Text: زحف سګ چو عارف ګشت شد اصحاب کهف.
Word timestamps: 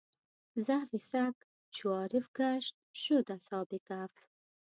زحف 0.65 0.91
سګ 1.11 1.33
چو 1.75 1.85
عارف 1.99 2.25
ګشت 2.37 2.75
شد 3.01 3.25
اصحاب 3.37 3.69
کهف. 3.87 4.13